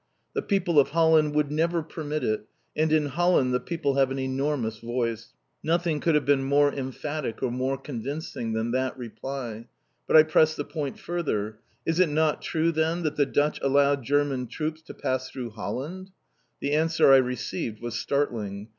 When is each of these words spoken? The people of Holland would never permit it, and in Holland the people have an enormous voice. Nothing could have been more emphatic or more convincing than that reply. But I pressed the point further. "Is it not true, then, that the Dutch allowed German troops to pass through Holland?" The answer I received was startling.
The 0.33 0.41
people 0.41 0.79
of 0.79 0.89
Holland 0.89 1.35
would 1.35 1.51
never 1.51 1.83
permit 1.83 2.23
it, 2.23 2.47
and 2.75 2.91
in 2.91 3.05
Holland 3.05 3.53
the 3.53 3.59
people 3.59 3.97
have 3.97 4.09
an 4.09 4.17
enormous 4.17 4.79
voice. 4.79 5.33
Nothing 5.61 5.99
could 5.99 6.15
have 6.15 6.25
been 6.25 6.41
more 6.43 6.73
emphatic 6.73 7.43
or 7.43 7.51
more 7.51 7.77
convincing 7.77 8.53
than 8.53 8.71
that 8.71 8.97
reply. 8.97 9.67
But 10.07 10.17
I 10.17 10.23
pressed 10.23 10.57
the 10.57 10.65
point 10.65 10.97
further. 10.97 11.59
"Is 11.85 11.99
it 11.99 12.09
not 12.09 12.41
true, 12.41 12.71
then, 12.71 13.03
that 13.03 13.15
the 13.15 13.27
Dutch 13.27 13.59
allowed 13.61 14.01
German 14.01 14.47
troops 14.47 14.81
to 14.81 14.95
pass 14.95 15.29
through 15.29 15.51
Holland?" 15.51 16.09
The 16.61 16.71
answer 16.71 17.13
I 17.13 17.17
received 17.17 17.79
was 17.79 17.93
startling. 17.93 18.69